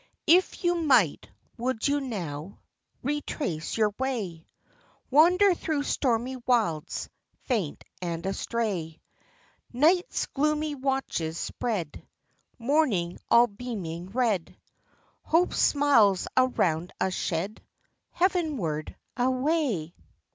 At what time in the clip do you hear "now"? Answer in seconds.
2.01-2.57